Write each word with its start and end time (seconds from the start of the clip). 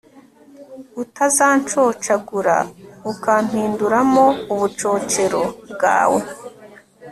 utazancocagura 1.01 2.57
ukampinduramo 3.11 4.25
ubucocero 4.53 5.41
bwawe 5.71 6.21